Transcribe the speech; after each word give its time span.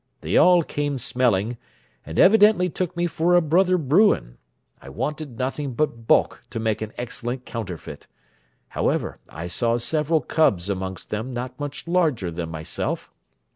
They 0.21 0.35
all 0.35 0.63
came 0.63 0.97
smelling, 0.97 1.57
and 2.07 2.17
evidently 2.17 2.71
took 2.71 2.97
me 2.97 3.05
for 3.05 3.35
a 3.35 3.39
brother 3.41 3.77
Bruin; 3.77 4.39
I 4.81 4.89
wanted 4.89 5.37
nothing 5.37 5.73
but 5.75 6.07
bulk 6.07 6.41
to 6.49 6.59
make 6.59 6.81
an 6.81 6.91
excellent 6.97 7.45
counterfeit: 7.45 8.07
however, 8.69 9.19
I 9.29 9.45
saw 9.47 9.77
several 9.77 10.21
cubs 10.21 10.69
amongst 10.71 11.11
them 11.11 11.35
not 11.35 11.59
much 11.59 11.87
larger 11.87 12.31
than 12.31 12.49
myself. 12.49 13.11